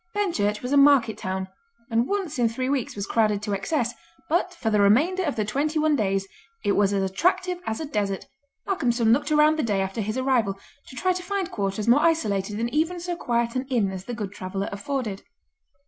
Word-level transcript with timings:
Benchurch 0.15 0.63
was 0.63 0.71
a 0.73 0.77
market 0.77 1.15
town, 1.15 1.47
and 1.91 2.07
once 2.07 2.39
in 2.39 2.49
three 2.49 2.69
weeks 2.69 2.95
was 2.95 3.05
crowded 3.05 3.43
to 3.43 3.53
excess, 3.53 3.93
but 4.29 4.51
for 4.55 4.71
the 4.71 4.81
remainder 4.81 5.21
of 5.23 5.35
the 5.35 5.45
twenty 5.45 5.77
one 5.77 5.95
days 5.95 6.27
it 6.63 6.71
was 6.71 6.91
as 6.91 7.03
attractive 7.07 7.59
as 7.67 7.79
a 7.79 7.85
desert. 7.85 8.25
Malcolmson 8.65 9.13
looked 9.13 9.31
around 9.31 9.59
the 9.59 9.61
day 9.61 9.79
after 9.79 10.01
his 10.01 10.17
arrival 10.17 10.57
to 10.87 10.95
try 10.95 11.13
to 11.13 11.21
find 11.21 11.51
quarters 11.51 11.87
more 11.87 12.01
isolated 12.01 12.57
than 12.57 12.67
even 12.73 12.99
so 12.99 13.15
quiet 13.15 13.53
an 13.55 13.67
inn 13.69 13.91
as 13.91 14.05
"The 14.05 14.15
Good 14.15 14.31
Traveller" 14.31 14.69
afforded. 14.71 15.21